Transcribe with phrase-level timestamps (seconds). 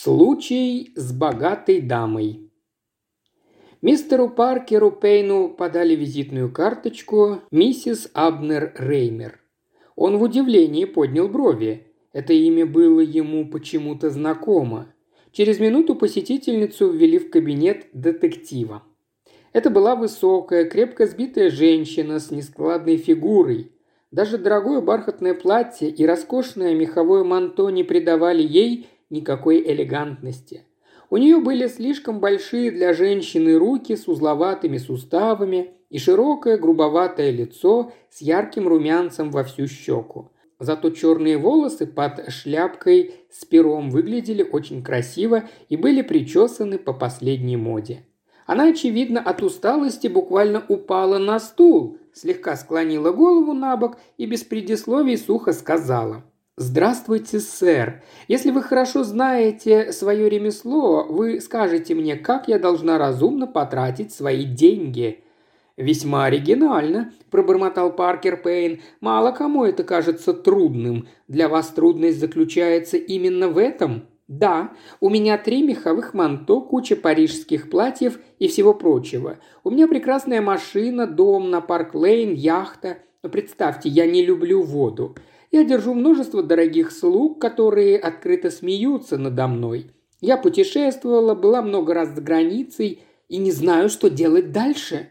[0.00, 2.52] Случай с богатой дамой.
[3.82, 9.40] Мистеру Паркеру Пейну подали визитную карточку миссис Абнер Реймер.
[9.96, 11.88] Он в удивлении поднял брови.
[12.12, 14.94] Это имя было ему почему-то знакомо.
[15.32, 18.84] Через минуту посетительницу ввели в кабинет детектива.
[19.52, 23.72] Это была высокая, крепко сбитая женщина с нескладной фигурой.
[24.12, 30.64] Даже дорогое бархатное платье и роскошное меховое манто не придавали ей никакой элегантности.
[31.10, 37.92] У нее были слишком большие для женщины руки с узловатыми суставами и широкое грубоватое лицо
[38.10, 40.30] с ярким румянцем во всю щеку.
[40.60, 47.56] Зато черные волосы под шляпкой с пером выглядели очень красиво и были причесаны по последней
[47.56, 48.04] моде.
[48.44, 54.42] Она, очевидно, от усталости буквально упала на стул, слегка склонила голову на бок и без
[54.42, 56.24] предисловий сухо сказала–
[56.60, 58.02] «Здравствуйте, сэр.
[58.26, 64.44] Если вы хорошо знаете свое ремесло, вы скажете мне, как я должна разумно потратить свои
[64.44, 65.20] деньги».
[65.76, 68.80] «Весьма оригинально»,– пробормотал Паркер Пейн.
[69.00, 71.06] «Мало кому это кажется трудным.
[71.28, 77.70] Для вас трудность заключается именно в этом?» «Да, у меня три меховых манто, куча парижских
[77.70, 79.38] платьев и всего прочего.
[79.62, 82.98] У меня прекрасная машина, дом на Парк-Лейн, яхта.
[83.22, 85.14] Но представьте, я не люблю воду.
[85.50, 89.90] Я держу множество дорогих слуг, которые открыто смеются надо мной.
[90.20, 95.08] Я путешествовала, была много раз за границей и не знаю, что делать дальше».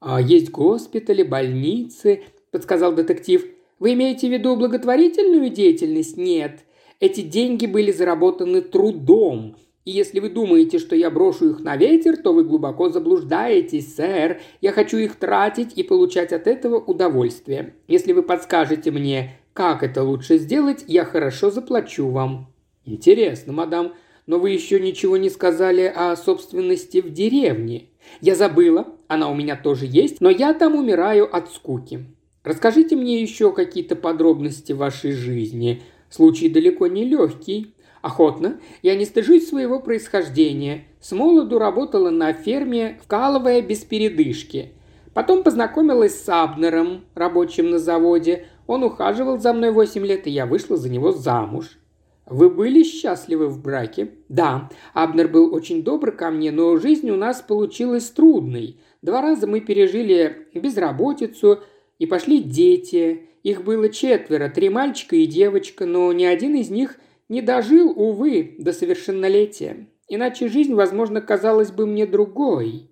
[0.00, 3.46] «А есть госпитали, больницы»,– подсказал детектив.
[3.78, 6.16] «Вы имеете в виду благотворительную деятельность?
[6.16, 6.64] Нет.
[6.98, 9.56] Эти деньги были заработаны трудом.
[9.84, 14.40] И если вы думаете, что я брошу их на ветер, то вы глубоко заблуждаетесь, сэр.
[14.60, 17.74] Я хочу их тратить и получать от этого удовольствие.
[17.88, 22.52] Если вы подскажете мне, как это лучше сделать, я хорошо заплачу вам».
[22.84, 23.92] «Интересно, мадам,
[24.26, 27.88] но вы еще ничего не сказали о собственности в деревне.
[28.20, 32.06] Я забыла, она у меня тоже есть, но я там умираю от скуки.
[32.44, 35.82] Расскажите мне еще какие-то подробности вашей жизни.
[36.10, 37.74] Случай далеко не легкий.
[38.00, 38.60] Охотно.
[38.82, 40.84] Я не стыжусь своего происхождения.
[41.00, 44.72] С молоду работала на ферме, вкалывая без передышки.
[45.14, 48.46] Потом познакомилась с Абнером, рабочим на заводе.
[48.66, 51.78] Он ухаживал за мной восемь лет, и я вышла за него замуж.
[52.26, 54.12] Вы были счастливы в браке?
[54.28, 58.78] Да, Абнер был очень добр ко мне, но жизнь у нас получилась трудной.
[59.02, 61.60] Два раза мы пережили безработицу,
[61.98, 63.28] и пошли дети.
[63.42, 68.56] Их было четверо, три мальчика и девочка, но ни один из них не дожил, увы,
[68.58, 69.88] до совершеннолетия.
[70.08, 72.90] Иначе жизнь, возможно, казалась бы мне другой.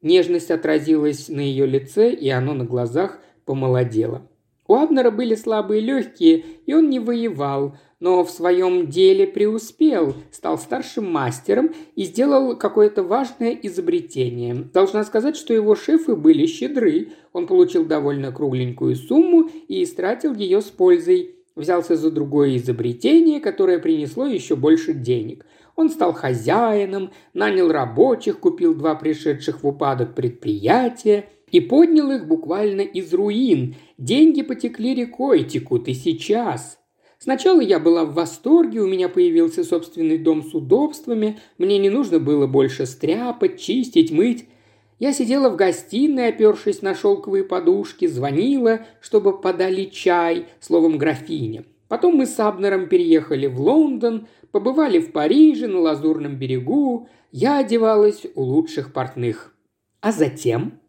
[0.00, 4.28] Нежность отразилась на ее лице, и оно на глазах помолодело.
[4.68, 10.56] У Абнера были слабые легкие, и он не воевал, но в своем деле преуспел, стал
[10.56, 14.54] старшим мастером и сделал какое-то важное изобретение.
[14.54, 17.08] Должна сказать, что его шефы были щедры.
[17.32, 21.36] Он получил довольно кругленькую сумму и истратил ее с пользой.
[21.54, 25.44] Взялся за другое изобретение, которое принесло еще больше денег.
[25.76, 32.80] Он стал хозяином, нанял рабочих, купил два пришедших в упадок предприятия– и поднял их буквально
[32.80, 33.76] из руин.
[33.98, 36.78] Деньги потекли рекой, текут и сейчас.
[37.18, 42.18] Сначала я была в восторге, у меня появился собственный дом с удобствами, мне не нужно
[42.18, 44.48] было больше стряпать, чистить, мыть.
[44.98, 51.64] Я сидела в гостиной, опершись на шелковые подушки, звонила, чтобы подали чай, словом, графиня.
[51.86, 57.08] Потом мы с Абнером переехали в Лондон, побывали в Париже, на Лазурном берегу.
[57.30, 59.54] Я одевалась у лучших портных.
[60.00, 60.81] А затем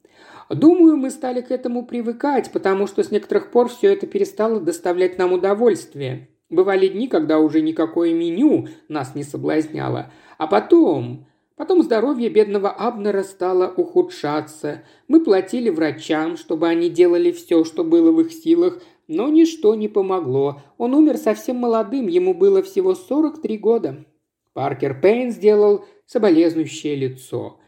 [0.49, 5.17] Думаю, мы стали к этому привыкать, потому что с некоторых пор все это перестало доставлять
[5.17, 6.29] нам удовольствие.
[6.49, 10.11] Бывали дни, когда уже никакое меню нас не соблазняло.
[10.37, 11.25] А потом...
[11.55, 14.83] Потом здоровье бедного Абнера стало ухудшаться.
[15.07, 19.87] Мы платили врачам, чтобы они делали все, что было в их силах, но ничто не
[19.87, 20.61] помогло.
[20.79, 24.05] Он умер совсем молодым, ему было всего 43 года.
[24.53, 27.59] Паркер Пейн сделал соболезнующее лицо.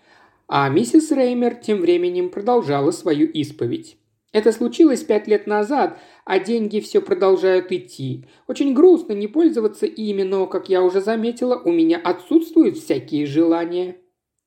[0.47, 3.97] А миссис Реймер тем временем продолжала свою исповедь.
[4.31, 8.25] Это случилось пять лет назад, а деньги все продолжают идти.
[8.47, 13.95] Очень грустно не пользоваться ими, но, как я уже заметила, у меня отсутствуют всякие желания.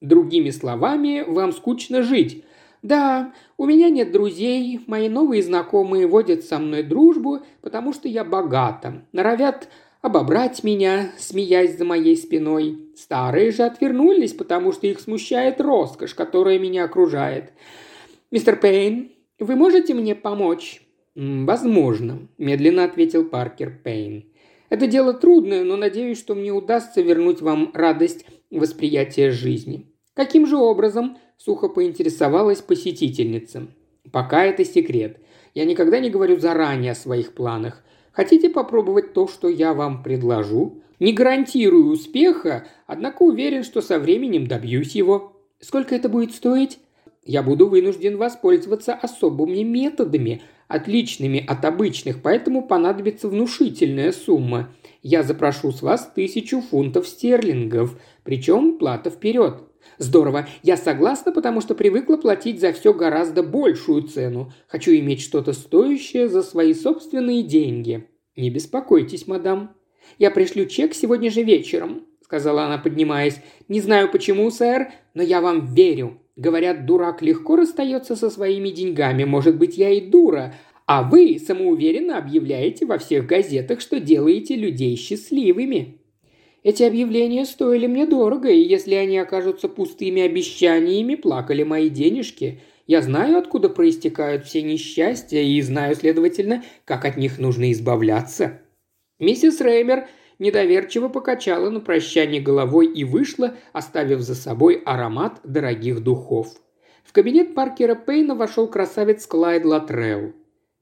[0.01, 2.45] Другими словами, вам скучно жить.
[2.83, 8.25] Да, у меня нет друзей, мои новые знакомые водят со мной дружбу, потому что я
[8.25, 9.07] богата.
[9.13, 9.69] Норовят
[10.01, 12.91] обобрать меня, смеясь за моей спиной.
[12.97, 17.53] Старые же отвернулись, потому что их смущает роскошь, которая меня окружает.
[18.31, 20.83] «Мистер Пейн, вы можете мне помочь?»
[21.15, 24.25] «Возможно»,– медленно ответил Паркер Пейн.
[24.69, 29.87] Это дело трудное, но надеюсь, что мне удастся вернуть вам радость восприятия жизни.
[30.15, 33.69] Каким же образом?»– сухо поинтересовалась посетительница.
[34.13, 35.19] «Пока это секрет.
[35.55, 37.83] Я никогда не говорю заранее о своих планах.
[38.19, 40.83] Хотите попробовать то, что я вам предложу?
[40.99, 45.41] Не гарантирую успеха, однако уверен, что со временем добьюсь его.
[45.61, 46.81] Сколько это будет стоить?
[47.25, 54.71] Я буду вынужден воспользоваться особыми методами, отличными от обычных, поэтому понадобится внушительная сумма.
[55.01, 59.63] Я запрошу с вас тысячу фунтов стерлингов, причем плата вперед.
[59.99, 60.49] Здорово.
[60.63, 64.53] Я согласна, потому что привыкла платить за все гораздо большую цену.
[64.69, 68.07] Хочу иметь что-то стоящее за свои собственные деньги.
[68.37, 69.75] Не беспокойтесь, мадам.
[70.19, 73.41] Я пришлю чек сегодня же вечером, сказала она, поднимаясь.
[73.67, 76.21] Не знаю почему, сэр, но я вам верю.
[76.37, 79.25] Говорят, дурак легко расстается со своими деньгами.
[79.25, 80.55] Может быть, я и дура.
[80.87, 85.99] А вы самоуверенно объявляете во всех газетах, что делаете людей счастливыми.
[86.63, 92.61] Эти объявления стоили мне дорого, и если они окажутся пустыми обещаниями, плакали мои денежки.
[92.87, 98.61] Я знаю, откуда проистекают все несчастья, и знаю, следовательно, как от них нужно избавляться».
[99.21, 100.07] Миссис Реймер
[100.39, 106.49] недоверчиво покачала на прощание головой и вышла, оставив за собой аромат дорогих духов.
[107.05, 110.35] В кабинет Паркера Пейна вошел красавец Клайд Латреу.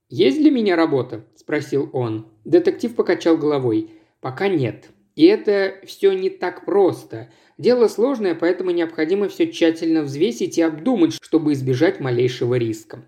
[0.08, 2.26] «Есть для меня работа?»– спросил он.
[2.44, 3.90] Детектив покачал головой.
[4.20, 4.90] «Пока нет.
[5.16, 7.30] И это все не так просто.
[7.58, 13.02] Дело сложное, поэтому необходимо все тщательно взвесить и обдумать, чтобы избежать малейшего риска.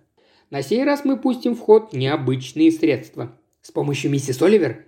[0.50, 3.38] На сей раз мы пустим в ход необычные средства.
[3.60, 4.86] С помощью миссис Оливер?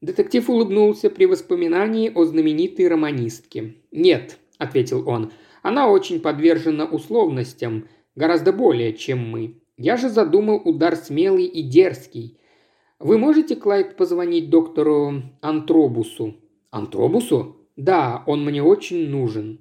[0.00, 3.76] Детектив улыбнулся при воспоминании о знаменитой романистке.
[3.92, 5.32] «Нет»,– ответил он,–
[5.62, 9.60] «она очень подвержена условностям, гораздо более, чем мы.
[9.76, 12.38] Я же задумал удар смелый и дерзкий.
[12.98, 16.34] Вы можете, Клайд, позвонить доктору Антробусу?
[16.70, 19.60] «Антробусу?» «Да, он мне очень нужен».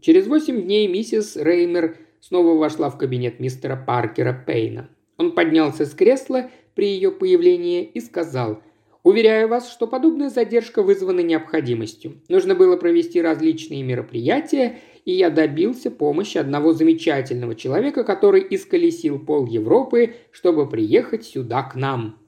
[0.00, 4.88] Через восемь дней миссис Реймер снова вошла в кабинет мистера Паркера Пейна.
[5.16, 8.62] Он поднялся с кресла при ее появлении и сказал
[9.02, 12.20] «Уверяю вас, что подобная задержка вызвана необходимостью.
[12.28, 19.46] Нужно было провести различные мероприятия, и я добился помощи одного замечательного человека, который исколесил пол
[19.46, 22.18] Европы, чтобы приехать сюда к нам».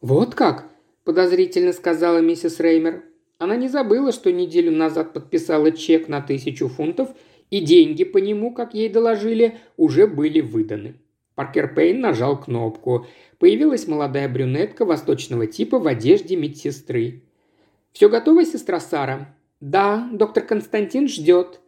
[0.00, 0.68] «Вот как?»–
[1.04, 3.04] подозрительно сказала миссис Реймер.
[3.38, 7.10] Она не забыла, что неделю назад подписала чек на тысячу фунтов,
[7.50, 10.96] и деньги по нему, как ей доложили, уже были выданы.
[11.34, 13.06] Паркер Пейн нажал кнопку.
[13.38, 17.24] Появилась молодая брюнетка восточного типа в одежде медсестры.
[17.92, 21.60] «Все готово, сестра Сара?» «Да, доктор Константин ждет».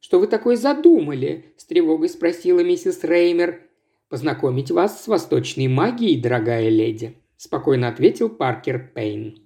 [0.00, 3.62] «Что вы такое задумали?»– с тревогой спросила миссис Реймер.
[4.10, 9.43] «Познакомить вас с восточной магией, дорогая леди»,– спокойно ответил Паркер Пейн.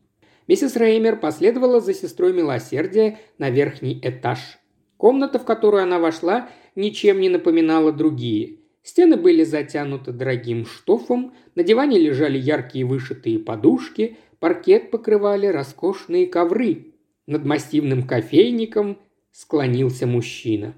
[0.48, 4.58] Миссис Реймер последовала за сестрой милосердия на верхний этаж.
[4.96, 8.60] Комната, в которую она вошла, ничем не напоминала другие.
[8.82, 16.94] Стены были затянуты дорогим штофом, на диване лежали яркие вышитые подушки, паркет покрывали роскошные ковры.
[17.26, 18.98] Над массивным кофейником
[19.30, 20.74] склонился мужчина.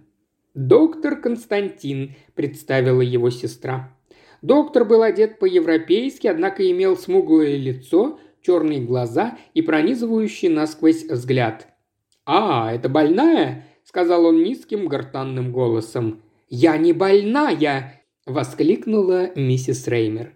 [0.52, 3.96] «Доктор Константин»,– представила его сестра.
[4.42, 11.68] Доктор был одет по-европейски, однако имел смуглое лицо– черные глаза и пронизывающий насквозь взгляд.
[12.24, 16.22] «А, это больная?»– сказал он низким гортанным голосом.
[16.48, 20.32] «Я не больная!»– воскликнула миссис Реймер.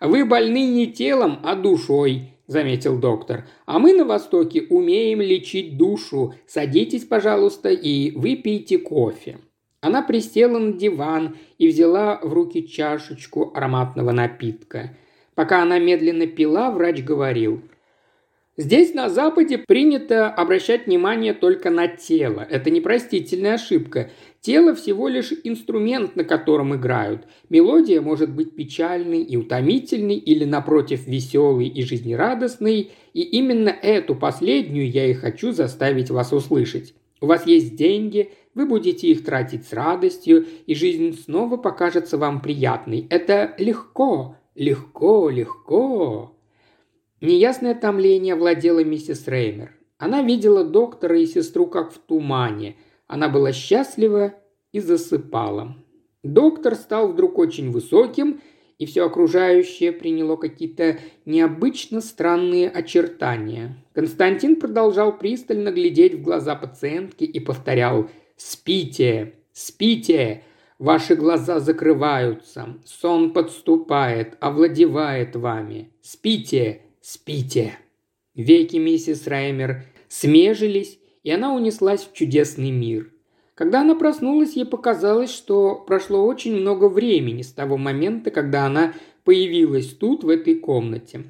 [0.00, 3.46] «Вы больны не телом, а душой»,– заметил доктор.
[3.66, 6.34] «А мы на Востоке умеем лечить душу.
[6.46, 9.38] Садитесь, пожалуйста, и выпейте кофе».
[9.82, 14.96] Она присела на диван и взяла в руки чашечку ароматного напитка–
[15.40, 17.62] Пока она медленно пила, врач говорил.
[18.58, 22.46] Здесь, на Западе, принято обращать внимание только на тело.
[22.50, 24.10] Это непростительная ошибка.
[24.42, 27.22] Тело всего лишь инструмент, на котором играют.
[27.48, 32.90] Мелодия может быть печальной и утомительной или, напротив, веселой и жизнерадостной.
[33.14, 36.92] И именно эту последнюю я и хочу заставить вас услышать.
[37.22, 42.42] У вас есть деньги, вы будете их тратить с радостью, и жизнь снова покажется вам
[42.42, 43.06] приятной.
[43.08, 46.36] Это легко, Легко, легко.
[47.20, 49.72] Неясное томление владело миссис Реймер.
[49.98, 52.76] Она видела доктора и сестру как в тумане.
[53.06, 54.34] Она была счастлива
[54.72, 55.76] и засыпала.
[56.22, 58.40] Доктор стал вдруг очень высоким,
[58.78, 63.76] и все окружающее приняло какие-то необычно странные очертания.
[63.92, 69.34] Константин продолжал пристально глядеть в глаза пациентки и повторял «Спите!
[69.52, 70.44] Спите!
[70.80, 75.92] Ваши глаза закрываются, сон подступает, овладевает вами.
[76.00, 77.78] Спите, спите.
[78.34, 83.12] Веки миссис Раймер смежились, и она унеслась в чудесный мир.
[83.54, 88.94] Когда она проснулась, ей показалось, что прошло очень много времени с того момента, когда она
[89.24, 91.24] появилась тут, в этой комнате.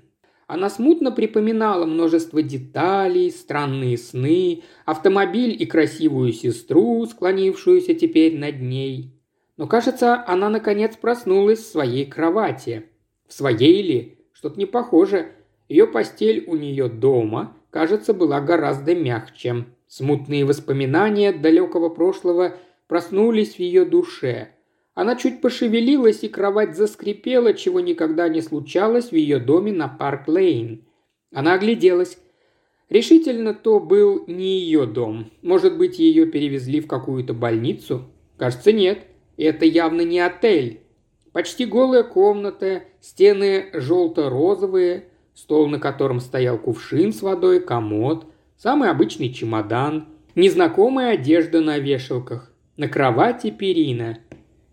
[0.46, 9.19] Она смутно припоминала множество деталей, странные сны, автомобиль и красивую сестру, склонившуюся теперь над ней.
[9.60, 12.86] Но, кажется, она наконец проснулась в своей кровати.
[13.28, 14.18] В своей ли?
[14.32, 15.32] Что-то не похоже.
[15.68, 19.66] Ее постель у нее дома, кажется, была гораздо мягче.
[19.86, 22.56] Смутные воспоминания далекого прошлого
[22.88, 24.52] проснулись в ее душе–
[24.94, 30.84] она чуть пошевелилась, и кровать заскрипела, чего никогда не случалось в ее доме на Парк-Лейн.
[31.32, 32.18] Она огляделась.
[32.88, 35.30] Решительно то был не ее дом.
[35.42, 38.10] Может быть, ее перевезли в какую-то больницу?
[38.36, 39.06] Кажется, нет.
[39.42, 40.80] Это явно не отель.
[41.32, 45.04] Почти голая комната, стены желто-розовые,
[45.34, 52.52] стол, на котором стоял кувшин с водой, комод, самый обычный чемодан, незнакомая одежда на вешалках,
[52.76, 54.18] на кровати перина–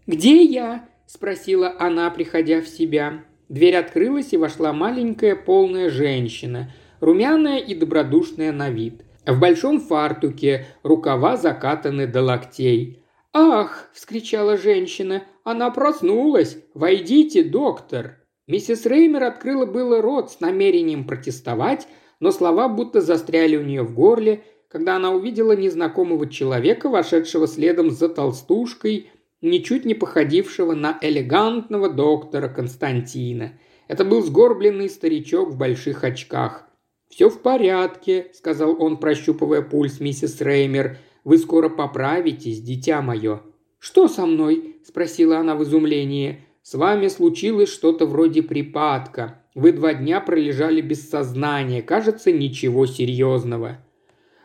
[0.08, 3.26] «Где я?»– спросила она, приходя в себя.
[3.50, 6.72] Дверь открылась, и вошла маленькая полная женщина,
[7.02, 9.04] румяная и добродушная на вид.
[9.26, 13.04] В большом фартуке, рукава закатаны до локтей.
[13.40, 15.24] «Ах!»– вскричала женщина.
[15.44, 16.58] «Она проснулась!
[16.74, 18.18] Войдите, доктор!»
[18.48, 21.88] Миссис Реймер открыла было рот с намерением протестовать,
[22.20, 27.92] но слова будто застряли у нее в горле, когда она увидела незнакомого человека, вошедшего следом
[27.92, 33.60] за толстушкой ничуть не походившего на элегантного доктора Константина.
[33.88, 36.68] Это был сгорбленный старичок в больших очках.
[37.08, 40.98] «Все в порядке»,– сказал он, прощупывая пульс миссис Реймер.
[41.28, 43.42] «Вы скоро поправитесь, дитя мое».
[43.80, 46.46] «Что со мной?»– спросила она в изумлении.
[46.62, 49.42] «С вами случилось что-то вроде припадка.
[49.54, 51.82] Вы два дня пролежали без сознания.
[51.82, 53.86] Кажется, ничего серьезного».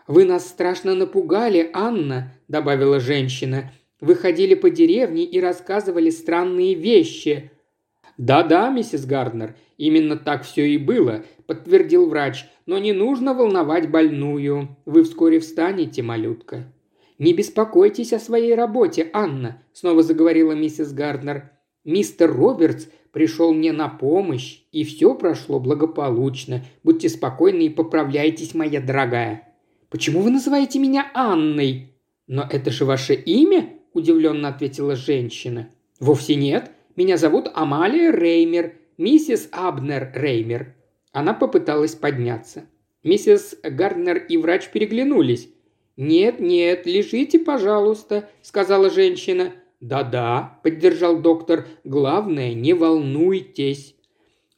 [0.08, 3.70] «Вы нас страшно напугали, Анна»,– добавила женщина.
[4.00, 7.52] Вы ходили по деревне и рассказывали странные вещи».
[8.18, 12.46] «Да-да, миссис Гарднер, именно так все и было»,– подтвердил врач.
[12.66, 14.76] «Но не нужно волновать больную.
[14.84, 16.72] Вы вскоре встанете, малютка».
[17.18, 21.50] «Не беспокойтесь о своей работе, Анна»,– снова заговорила миссис Гарднер.
[21.84, 26.64] «Мистер Робертс пришел мне на помощь, и все прошло благополучно.
[26.82, 29.54] Будьте спокойны и поправляйтесь, моя дорогая».
[29.88, 31.94] «Почему вы называете меня Анной?»
[32.26, 35.68] «Но это же ваше имя?»– удивленно ответила женщина.
[36.00, 36.70] «Вовсе нет.
[36.94, 40.74] Меня зовут Амалия Реймер, миссис Абнер Реймер».
[41.12, 42.66] Она попыталась подняться.
[43.02, 45.48] Миссис Гарднер и врач переглянулись.
[45.96, 49.52] «Нет, нет, лежите, пожалуйста»,– сказала женщина.
[49.80, 53.96] «Да-да»,– поддержал доктор,– «главное, не волнуйтесь».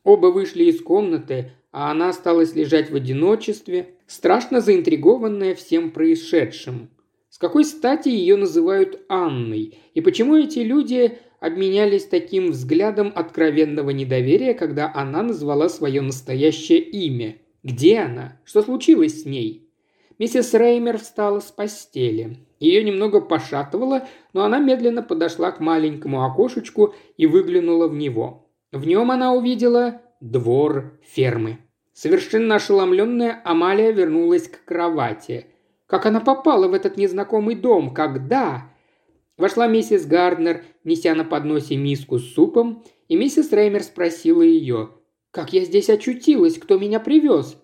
[0.02, 6.90] Оба вышли из комнаты, а она осталась лежать в одиночестве, страшно заинтригованная всем происшедшим.
[7.30, 9.78] С какой стати ее называют Анной?
[9.94, 17.36] И почему эти люди обменялись таким взглядом откровенного недоверия, когда она назвала свое настоящее имя?
[17.62, 18.40] Где она?
[18.44, 19.68] Что случилось с ней?
[20.18, 22.38] Миссис Реймер встала с постели.
[22.60, 28.48] Ее немного пошатывало, но она медленно подошла к маленькому окошечку и выглянула в него.
[28.72, 31.58] В нем она увидела двор фермы.
[31.92, 35.46] Совершенно ошеломленная Амалия вернулась к кровати–
[35.86, 37.92] как она попала в этот незнакомый дом?
[37.92, 38.70] Когда?»
[39.36, 44.90] Вошла миссис Гарднер, неся на подносе миску с супом, и миссис Реймер спросила ее,
[45.30, 46.58] «Как я здесь очутилась?
[46.58, 47.56] Кто меня привез?»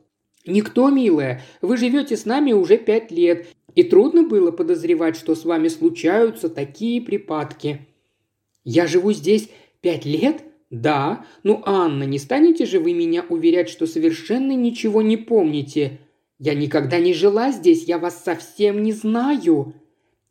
[0.47, 1.43] «Никто, милая.
[1.61, 6.49] Вы живете с нами уже пять лет, и трудно было подозревать, что с вами случаются
[6.49, 7.87] такие припадки».
[8.65, 9.51] «Я живу здесь
[9.81, 11.25] пять лет?» «Да.
[11.43, 16.01] Ну, Анна, не станете же вы меня уверять, что совершенно ничего не помните?»
[16.43, 19.75] Я никогда не жила здесь, я вас совсем не знаю.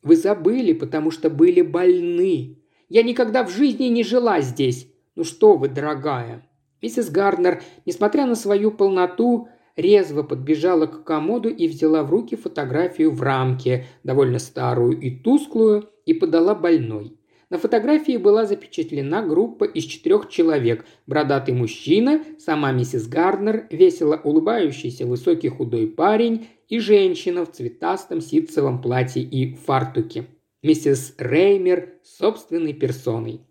[0.01, 2.57] Вы забыли, потому что были больны.
[2.87, 4.87] Я никогда в жизни не жила здесь.
[5.15, 6.47] Ну что вы, дорогая?»
[6.81, 13.11] Миссис Гарднер, несмотря на свою полноту, резво подбежала к комоду и взяла в руки фотографию
[13.11, 17.17] в рамке, довольно старую и тусклую, и подала больной.
[17.49, 20.85] На фотографии была запечатлена группа из четырех человек.
[21.07, 28.81] Бородатый мужчина, сама миссис Гарднер, весело улыбающийся высокий худой парень и женщина в цветастом ситцевом
[28.81, 30.27] платье и фартуке.
[30.61, 33.41] Миссис Реймер собственной персоной.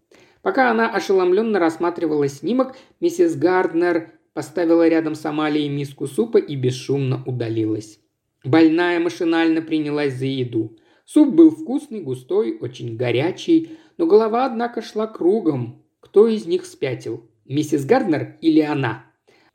[0.42, 7.22] Пока она ошеломленно рассматривала снимок, миссис Гарднер поставила рядом с Амалией миску супа и бесшумно
[7.26, 7.98] удалилась.
[8.44, 10.76] Больная машинально принялась за еду.
[11.04, 15.82] Суп был вкусный, густой, очень горячий, но голова, однако, шла кругом.
[15.98, 17.28] Кто из них спятил?
[17.46, 19.07] Миссис Гарднер или она?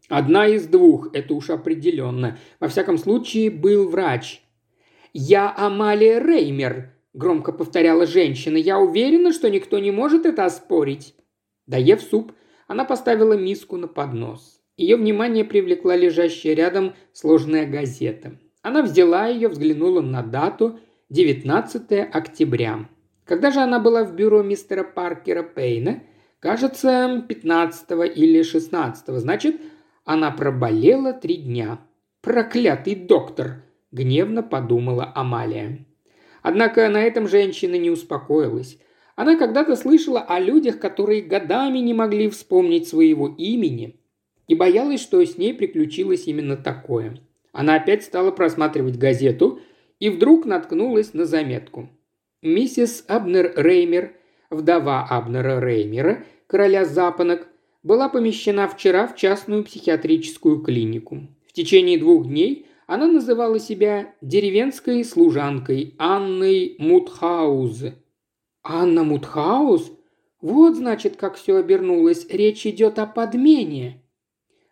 [0.10, 2.38] Одна из двух, это уж определенно.
[2.60, 4.42] Во всяком случае, был врач.
[5.14, 8.58] «Я Амалия Реймер»,– громко повторяла женщина.
[8.58, 11.16] «Я уверена, что никто не может это оспорить».
[11.68, 12.34] Доев суп,
[12.68, 14.60] она поставила миску на поднос.
[14.76, 18.40] Ее внимание привлекла лежащая рядом сложная газета.
[18.62, 20.80] Она взяла ее, взглянула на дату–
[21.14, 22.90] 19 октября.
[23.24, 26.02] Когда же она была в бюро мистера Паркера Пейна?
[26.40, 29.20] Кажется, 15 или 16.
[29.20, 29.62] Значит,
[30.06, 31.80] она проболела три дня.
[32.22, 35.86] «Проклятый доктор!»– гневно подумала Амалия.
[36.42, 38.78] Однако на этом женщина не успокоилась.
[39.16, 44.00] Она когда-то слышала о людях, которые годами не могли вспомнить своего имени,
[44.48, 47.18] и боялась, что с ней приключилось именно такое.
[47.52, 49.60] Она опять стала просматривать газету
[50.00, 51.90] и вдруг наткнулась на заметку.
[52.42, 54.14] Миссис Абнер Реймер,
[54.50, 57.48] вдова Абнера Реймера, короля запонок,
[57.84, 61.28] была помещена вчера в частную психиатрическую клинику.
[61.48, 67.96] В течение двух дней она называла себя деревенской служанкой Анной Мутхаузе.
[68.64, 69.92] «Анна Мутхаус?
[70.42, 72.26] Вот, значит, как все обернулось.
[72.30, 74.02] Речь идет о подмене».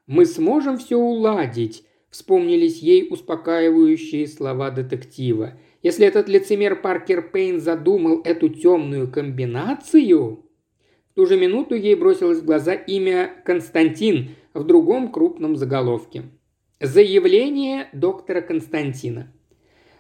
[0.07, 5.59] «Мы сможем все уладить»,– вспомнились ей успокаивающие слова детектива.
[5.83, 10.45] «Если этот лицемер Паркер Пейн задумал эту темную комбинацию...»
[11.11, 16.23] В ту же минуту ей бросилось в глаза имя Константин в другом крупном заголовке.
[16.79, 19.29] Заявление доктора Константина.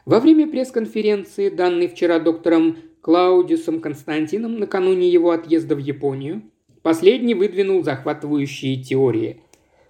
[0.05, 6.43] Во время пресс-конференции, данной вчера доктором Клаудиусом Константином накануне его отъезда в Японию,
[6.81, 9.41] последний выдвинул захватывающие теории.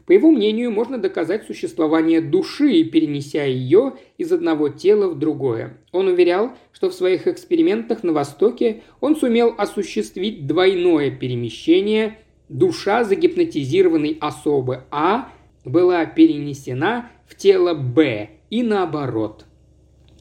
[0.05, 5.77] По его мнению, можно доказать существование души, перенеся ее из одного тела в другое.
[5.91, 12.17] Он уверял, что в своих экспериментах на Востоке он сумел осуществить двойное перемещение.
[12.50, 15.29] Душа загипнотизированной особы А
[15.63, 19.46] была перенесена в тело Б и наоборот–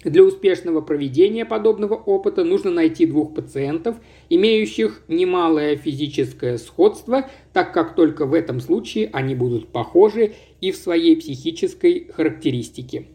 [0.05, 3.97] для успешного проведения подобного опыта нужно найти двух пациентов,
[4.29, 10.77] имеющих немалое физическое сходство, так как только в этом случае они будут похожи и в
[10.77, 13.07] своей психической характеристике.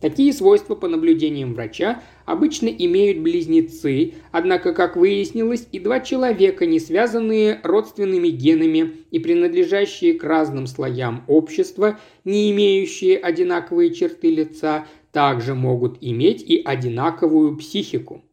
[0.00, 6.80] Такие свойства, по наблюдениям врача, обычно имеют близнецы, однако, как выяснилось, и два человека, не
[6.80, 15.54] связанные родственными генами и принадлежащие к разным слоям общества, не имеющие одинаковые черты лица, также
[15.54, 18.24] могут иметь и одинаковую психику.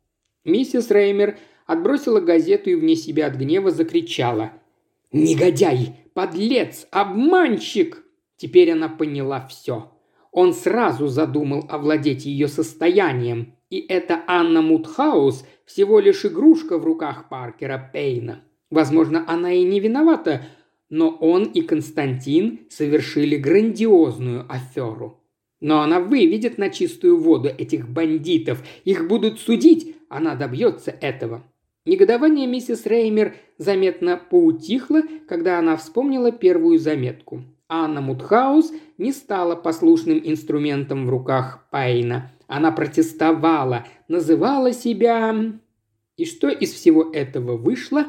[0.45, 4.53] Миссис Реймер отбросила газету и вне себя от гнева закричала.
[5.11, 5.95] «Негодяй!
[6.13, 6.87] Подлец!
[6.91, 8.03] Обманщик!»
[8.37, 9.91] Теперь она поняла все.
[10.31, 17.27] Он сразу задумал овладеть ее состоянием, и эта Анна Мутхаус всего лишь игрушка в руках
[17.29, 18.43] Паркера Пейна.
[18.69, 20.45] Возможно, она и не виновата,
[20.89, 25.16] но он и Константин совершили грандиозную аферу.
[25.59, 28.63] Но она выведет на чистую воду этих бандитов.
[28.85, 29.95] Их будут судить.
[30.09, 31.43] Она добьется этого.
[31.85, 37.43] Негодование миссис Реймер заметно поутихло, когда она вспомнила первую заметку.
[37.69, 42.31] Анна Мутхаус не стала послушным инструментом в руках Пайна.
[42.47, 45.53] Она протестовала, называла себя...
[46.17, 48.07] И что из всего этого вышло?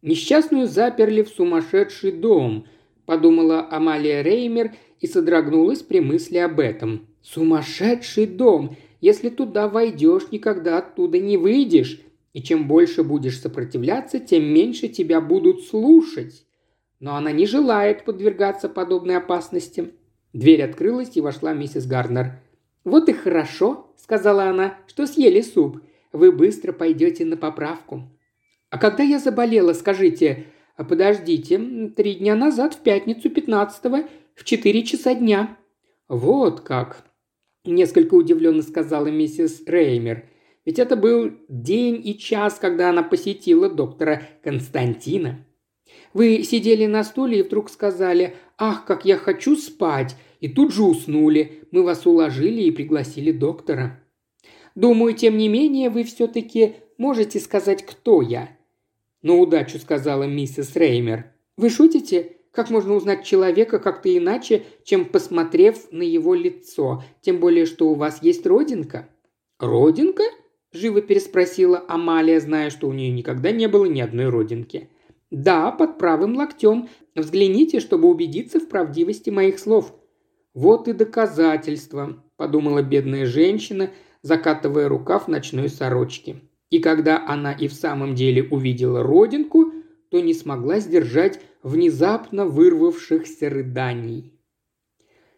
[0.00, 2.66] Несчастную заперли в сумасшедший дом,
[3.04, 7.06] подумала Амалия Реймер и содрогнулась при мысли об этом.
[7.20, 8.76] «Сумасшедший дом!
[9.00, 12.00] Если туда войдешь, никогда оттуда не выйдешь.
[12.32, 16.46] И чем больше будешь сопротивляться, тем меньше тебя будут слушать.
[17.00, 19.90] Но она не желает подвергаться подобной опасности».
[20.32, 22.40] Дверь открылась, и вошла миссис Гарнер.
[22.84, 25.82] «Вот и хорошо»,— сказала она,— «что съели суп.
[26.12, 28.08] Вы быстро пойдете на поправку».
[28.70, 34.04] «А когда я заболела, скажите...» «Подождите, три дня назад, в пятницу пятнадцатого,
[34.34, 35.56] в четыре часа дня».
[36.08, 37.04] «Вот как»,–
[37.64, 40.28] несколько удивленно сказала миссис Реймер.
[40.64, 45.44] «Ведь это был день и час, когда она посетила доктора Константина.
[46.12, 50.82] Вы сидели на стуле и вдруг сказали «Ах, как я хочу спать!» и тут же
[50.82, 51.62] уснули.
[51.70, 54.02] Мы вас уложили и пригласили доктора.
[54.74, 58.50] Думаю, тем не менее, вы все-таки можете сказать, кто я».
[59.22, 61.32] «На удачу»,— сказала миссис Реймер.
[61.56, 62.38] «Вы шутите?
[62.52, 67.02] Как можно узнать человека как-то иначе, чем посмотрев на его лицо?
[67.22, 69.08] Тем более, что у вас есть родинка».
[69.58, 70.24] «Родинка?»–
[70.72, 74.90] живо переспросила Амалия, зная, что у нее никогда не было ни одной родинки.
[75.30, 76.90] «Да, под правым локтем.
[77.14, 79.94] Взгляните, чтобы убедиться в правдивости моих слов».
[80.52, 86.36] «Вот и доказательство»,– подумала бедная женщина, закатывая рукав ночной сорочки.
[86.68, 89.72] И когда она и в самом деле увидела родинку,
[90.10, 94.32] то не смогла сдержать внезапно вырвавшихся рыданий.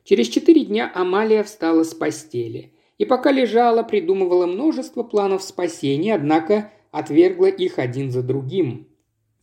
[0.05, 2.75] Через четыре дня Амалия встала с постели.
[2.99, 8.87] И пока лежала, придумывала множество планов спасения, однако отвергла их один за другим.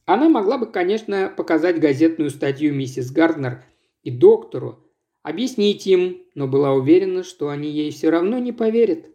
[0.05, 3.63] Она могла бы, конечно, показать газетную статью миссис Гарднер
[4.03, 4.87] и доктору,
[5.21, 9.05] объяснить им, но была уверена, что они ей все равно не поверят.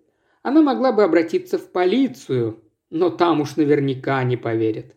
[0.43, 4.96] Она могла бы обратиться в полицию, но там уж наверняка не поверят.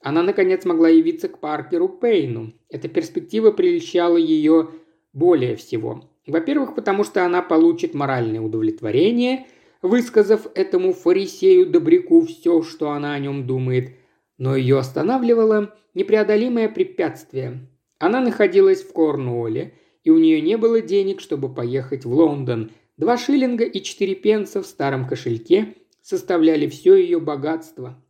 [0.00, 2.52] Она, наконец, могла явиться к Паркеру Пейну.
[2.68, 4.70] Эта перспектива прельщала ее
[5.12, 6.08] более всего.
[6.26, 9.46] Во-первых, потому что она получит моральное удовлетворение,
[9.82, 13.96] высказав этому фарисею-добряку все, что она о нем думает.
[14.36, 17.66] Но ее останавливало непреодолимое препятствие.
[17.98, 22.70] Она находилась в Корнуолле, и у нее не было денег, чтобы поехать в Лондон.
[22.96, 28.00] Два шиллинга и четыре пенса в старом кошельке составляли все ее богатство.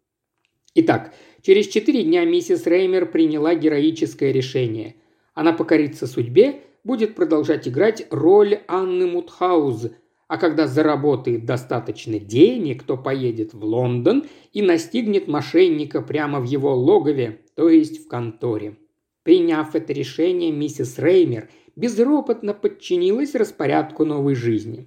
[0.74, 4.96] Итак, через четыре дня миссис Реймер приняла героическое решение.
[5.34, 9.90] Она покорится судьбе, будет продолжать играть роль Анны Мутхауз,
[10.28, 16.74] а когда заработает достаточно денег, то поедет в Лондон и настигнет мошенника прямо в его
[16.74, 18.76] логове, то есть в конторе.
[19.22, 24.86] Приняв это решение, миссис Реймер безропотно подчинилась распорядку новой жизни.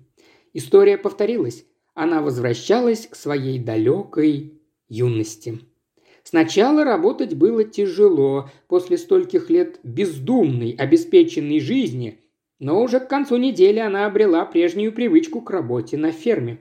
[0.53, 1.65] История повторилась.
[1.93, 5.59] Она возвращалась к своей далекой юности.
[6.23, 12.19] Сначала работать было тяжело, после стольких лет бездумной, обеспеченной жизни,
[12.59, 16.59] но уже к концу недели она обрела прежнюю привычку к работе на ферме.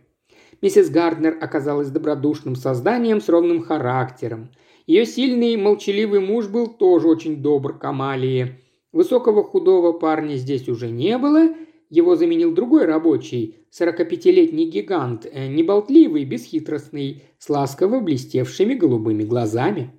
[0.63, 4.51] Миссис Гарднер оказалась добродушным созданием с ровным характером.
[4.87, 8.59] Ее сильный молчаливый муж был тоже очень добр к Амалии.
[8.93, 11.55] Высокого худого парня здесь уже не было–
[11.91, 19.91] его заменил другой рабочий, 45-летний гигант, э, неболтливый, бесхитростный, с ласково блестевшими голубыми глазами.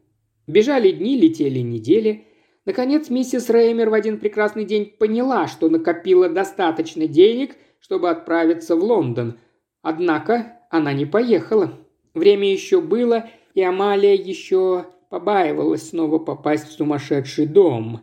[0.48, 2.26] Бежали дни, летели недели.
[2.66, 8.84] Наконец, миссис Реймер в один прекрасный день поняла, что накопила достаточно денег, чтобы отправиться в
[8.84, 9.38] Лондон.
[9.82, 11.74] Однако она не поехала.
[12.14, 18.02] Время еще было, и Амалия еще побаивалась снова попасть в сумасшедший дом.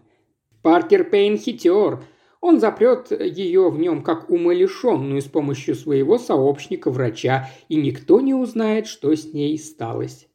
[0.62, 2.02] Паркер Пейн хитер–
[2.40, 8.86] он запрет ее в нем как умалишенную с помощью своего сообщника-врача, и никто не узнает,
[8.86, 10.28] что с ней сталось.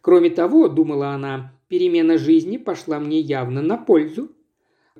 [0.00, 4.30] Кроме того, думала она, перемена жизни пошла мне явно на пользу.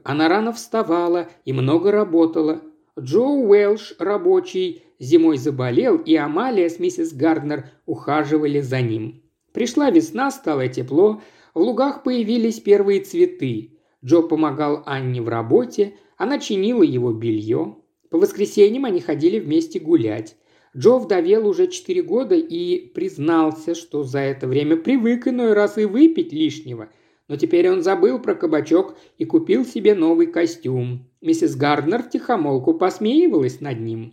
[0.03, 2.61] Она рано вставала и много работала.
[2.99, 9.23] Джо Уэлш, рабочий, зимой заболел, и Амалия с миссис Гарднер ухаживали за ним.
[9.53, 11.23] Пришла весна, стало тепло,
[11.55, 13.79] в лугах появились первые цветы.
[14.05, 17.77] Джо помогал Анне в работе, она чинила его белье.
[18.11, 20.37] По воскресеньям они ходили вместе гулять.
[20.77, 25.87] Джо вдовел уже четыре года и признался, что за это время привык иной раз и
[25.87, 26.91] выпить лишнего.
[27.29, 31.09] Но теперь он забыл про кабачок и купил себе новый костюм.
[31.23, 34.13] Миссис Гарднер втихомолку посмеивалась над ним.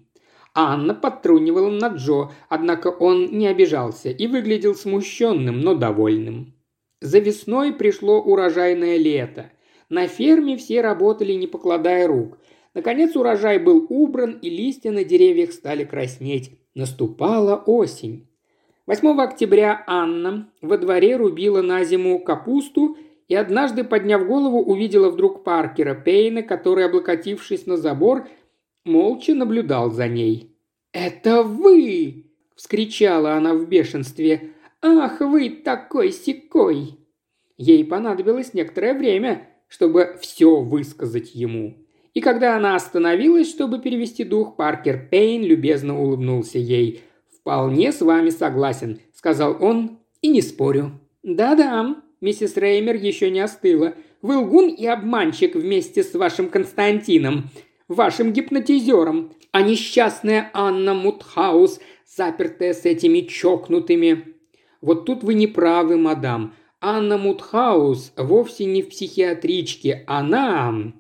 [0.56, 6.54] Анна подтрунивала над Джо, однако он не обижался и выглядел смущенным, но довольным.
[7.02, 9.52] За весной пришло урожайное лето.
[9.90, 12.38] На ферме все работали, не покладая рук.
[12.74, 16.52] Наконец урожай был убран, и листья на деревьях стали краснеть.
[16.76, 18.28] Наступала осень.
[18.86, 22.98] 8 октября Анна во дворе рубила на зиму капусту
[23.28, 28.28] и однажды, подняв голову, увидела вдруг Паркера Пейна, который, облокотившись на забор,
[28.86, 30.56] молча наблюдал за ней.
[30.94, 34.52] «Это вы!»– вскричала она в бешенстве.
[34.82, 36.98] «Ах, вы такой секой!»
[37.58, 41.78] Ей понадобилось некоторое время, чтобы все высказать ему.
[42.14, 47.04] И когда она остановилась, чтобы перевести дух, Паркер Пейн любезно улыбнулся ей.
[47.32, 51.00] «Вполне с вами согласен»,— сказал он,— «и не спорю».
[51.22, 53.94] «Да-да»,— миссис Реймер еще не остыла.
[54.22, 57.50] «Вы лгун и обманщик вместе с вашим Константином,
[57.88, 64.34] вашим гипнотизером, а несчастная Анна Мутхаус, запертая с этими чокнутыми».
[64.82, 66.56] «Вот тут вы не правы, мадам.
[66.80, 70.04] Анна Мутхаус вовсе не в психиатричке.
[70.08, 70.94] Она...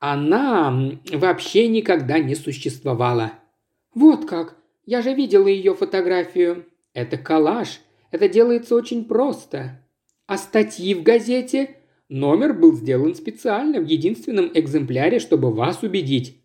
[0.00, 3.32] Она вообще никогда не существовала.
[3.94, 4.56] Вот как.
[4.86, 6.66] Я же видела ее фотографию.
[6.94, 7.80] Это коллаж.
[8.12, 9.84] Это делается очень просто.
[10.26, 11.76] А статьи в газете?
[12.08, 16.40] Номер был сделан специально, в единственном экземпляре, чтобы вас убедить.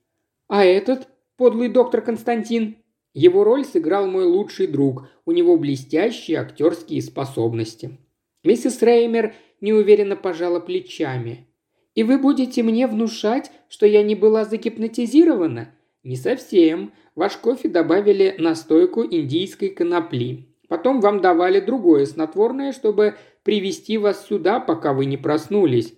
[0.48, 1.08] А этот,
[1.38, 2.78] подлый доктор Константин?
[3.14, 5.08] Его роль сыграл мой лучший друг.
[5.26, 8.00] У него блестящие актерские способности.
[8.44, 11.48] Миссис Реймер неуверенно пожала плечами.
[11.96, 16.92] «И вы будете мне внушать, что я не была загипнотизирована?» «Не совсем.
[17.16, 20.50] Ваш кофе добавили настойку индийской конопли.
[20.68, 25.94] Потом вам давали другое снотворное, чтобы привести вас сюда, пока вы не проснулись.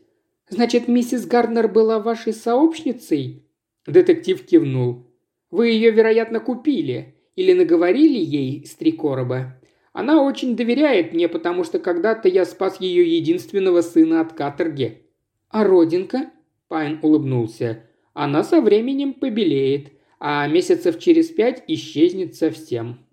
[0.50, 3.48] Значит, миссис Гарднер была вашей сообщницей?»
[3.88, 5.08] Детектив кивнул.
[5.50, 9.60] «Вы ее, вероятно, купили или наговорили ей с три короба.
[9.96, 15.04] Она очень доверяет мне, потому что когда-то я спас ее единственного сына от каторги».
[15.50, 16.32] «А родинка?»–
[16.68, 17.86] Пайн улыбнулся.
[18.14, 23.06] «Она со временем побелеет, а месяцев через пять исчезнет совсем».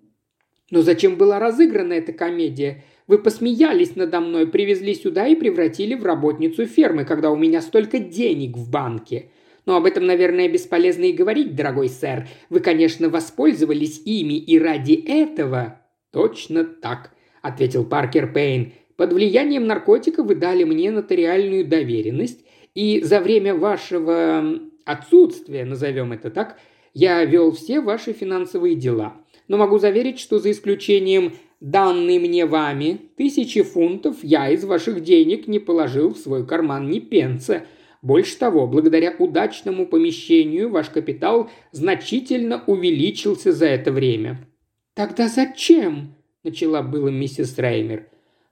[0.72, 2.82] «Но зачем была разыграна эта комедия?
[3.06, 8.00] Вы посмеялись надо мной, привезли сюда и превратили в работницу фермы, когда у меня столько
[8.00, 9.30] денег в банке.
[9.66, 12.26] Но об этом, наверное, бесполезно и говорить, дорогой сэр.
[12.50, 15.78] Вы, конечно, воспользовались ими, и ради этого...»
[16.12, 17.10] «Точно так»,—
[17.42, 18.72] ответил Паркер Пейн.
[18.96, 22.44] «Под влиянием наркотика вы дали мне нотариальную доверенность,
[22.74, 26.58] и за время вашего отсутствия, назовем это так,
[26.94, 29.14] я вел все ваши финансовые дела.
[29.48, 35.48] Но могу заверить, что за исключением данной мне вами тысячи фунтов я из ваших денег
[35.48, 37.64] не положил в свой карман ни пенса.
[38.02, 44.46] Больше того, благодаря удачному помещению ваш капитал значительно увеличился за это время».
[44.94, 48.08] «Тогда зачем?»– начала было миссис Реймер.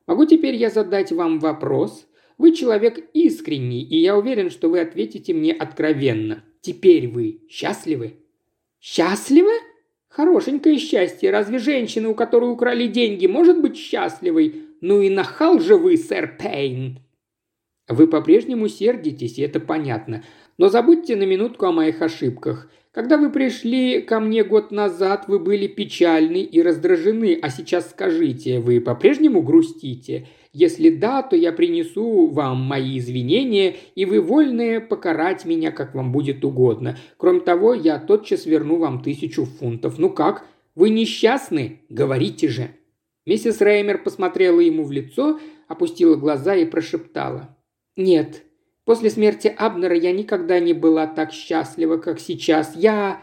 [0.07, 2.07] «Могу теперь я задать вам вопрос?
[2.39, 6.43] Вы человек искренний, и я уверен, что вы ответите мне откровенно.
[6.61, 8.17] Теперь вы счастливы?»
[8.81, 9.51] «Счастливы?»
[10.11, 11.31] Хорошенькое счастье.
[11.31, 14.65] Разве женщина, у которой украли деньги, может быть счастливой?
[14.81, 16.99] Ну и нахал же вы, сэр Пейн!»
[17.89, 20.25] «Вы по-прежнему сердитесь, и это понятно.
[20.59, 22.69] Но забудьте на минутку о моих ошибках.
[22.93, 28.59] Когда вы пришли ко мне год назад, вы были печальны и раздражены, а сейчас скажите,
[28.59, 30.27] вы по-прежнему грустите?
[30.53, 36.11] Если да, то я принесу вам мои извинения, и вы вольны покарать меня, как вам
[36.11, 36.99] будет угодно.
[37.17, 39.99] Кроме того, я тотчас верну вам тысячу фунтов.
[39.99, 40.45] Ну как?
[40.75, 41.83] Вы несчастны?
[41.89, 42.71] Говорите же!»
[43.25, 47.57] Миссис Реймер посмотрела ему в лицо, опустила глаза и прошептала.
[47.97, 48.43] «Нет,
[48.85, 52.75] после смерти Абнера я никогда не была так счастлива, как сейчас.
[52.77, 53.23] Я...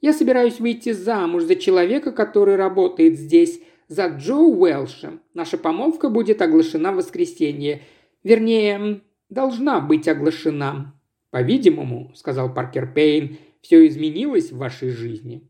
[0.00, 5.18] я собираюсь выйти замуж за человека, который работает здесь, за Джо Уэлша.
[5.34, 7.82] Наша помолвка будет оглашена в воскресенье.
[8.24, 10.94] Вернее, должна быть оглашена.
[11.30, 15.48] По-видимому, сказал Паркер Пейн, все изменилось в вашей жизни.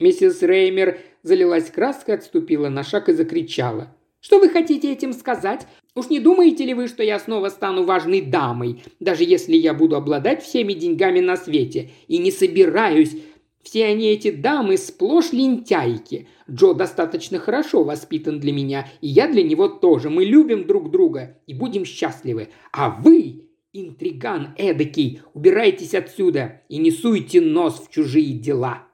[0.00, 3.96] Миссис Реймер залилась краской, отступила на шаг и закричала.
[4.20, 5.66] «Что вы хотите этим сказать?
[5.96, 9.94] Уж не думаете ли вы, что я снова стану важной дамой, даже если я буду
[9.94, 11.90] обладать всеми деньгами на свете?
[12.08, 13.16] И не собираюсь.
[13.62, 16.26] Все они, эти дамы, сплошь лентяйки.
[16.50, 20.10] Джо достаточно хорошо воспитан для меня, и я для него тоже.
[20.10, 22.48] Мы любим друг друга и будем счастливы.
[22.72, 28.88] А вы, интриган эдакий, убирайтесь отсюда и не суйте нос в чужие дела».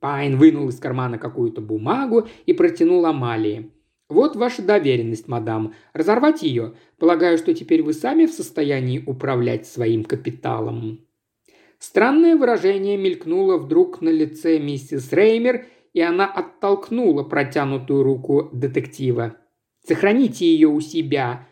[0.00, 3.70] Пайн вынул из кармана какую-то бумагу и протянул Амалии.
[4.08, 5.74] «Вот ваша доверенность, мадам.
[5.92, 6.74] Разорвать ее?
[6.98, 11.00] Полагаю, что теперь вы сами в состоянии управлять своим капиталом».
[11.78, 19.36] Странное выражение мелькнуло вдруг на лице миссис Реймер, и она оттолкнула протянутую руку детектива.
[19.86, 21.46] «Сохраните ее у себя.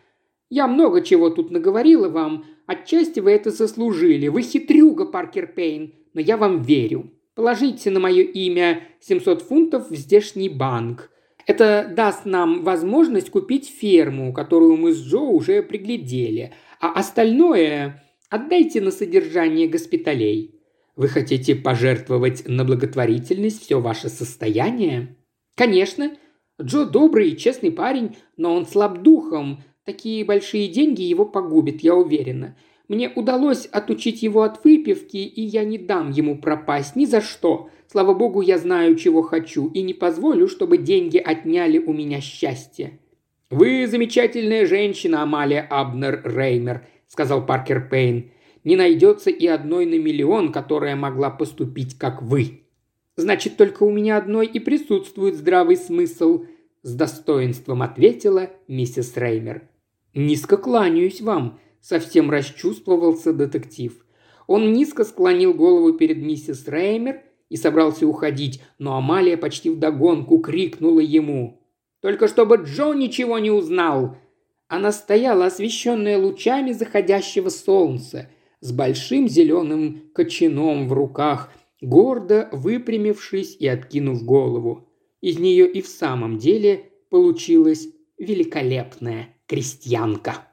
[0.49, 2.45] Я много чего тут наговорила вам.
[2.67, 4.27] Отчасти вы это заслужили.
[4.27, 7.11] Вы хитрюга, Паркер Пейн, но я вам верю.
[7.35, 11.11] Положите на мое имя 700 фунтов в здешний банк.
[11.45, 18.81] Это даст нам возможность купить ферму, которую мы с Джо уже приглядели, а остальное отдайте
[18.81, 20.55] на содержание госпиталей.
[20.95, 25.17] Вы хотите пожертвовать на благотворительность все ваше состояние?
[25.55, 26.15] Конечно.
[26.61, 29.61] Джо добрый и честный парень, но он слаб духом.
[29.83, 32.57] Такие большие деньги его погубят, я уверена.
[32.87, 37.69] Мне удалось отучить его от выпивки, и я не дам ему пропасть ни за что.
[37.95, 42.99] Слава богу, я знаю, чего хочу, и не позволю, чтобы деньги отняли у меня счастье».
[43.49, 48.31] «Вы замечательная женщина, Амалия Абнер Реймер»,— сказал Паркер Пейн
[48.65, 52.63] не найдется и одной на миллион, которая могла поступить, как вы.
[53.15, 56.43] Значит, только у меня одной и присутствует здравый смысл»,–
[56.81, 59.69] с достоинством ответила миссис Реймер.
[60.13, 64.05] «Низко кланяюсь вам»,– совсем расчувствовался детектив.
[64.47, 70.99] Он низко склонил голову перед миссис Реймер и собрался уходить, но Амалия почти вдогонку крикнула
[70.99, 71.61] ему.
[72.01, 74.17] «Только чтобы Джо ничего не узнал!»
[74.67, 78.29] Она стояла, освещенная лучами заходящего солнца,
[78.61, 84.89] с большим зеленым кочаном в руках, гордо выпрямившись и откинув голову.
[85.21, 90.47] Из нее и в самом деле получилась великолепная крестьянка.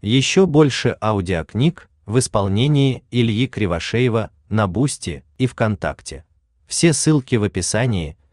[0.00, 6.24] Еще больше аудиокниг в исполнении Ильи Кривошеева на Бусти и ВКонтакте.
[6.66, 8.16] Все ссылки в описании–